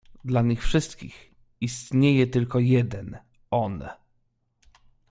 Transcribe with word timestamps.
"Dla 0.25 0.41
nich 0.41 0.63
wszystkich 0.63 1.31
istnieje 1.61 2.27
tylko 2.27 2.59
jeden 2.59 3.17
„on“." 3.51 3.83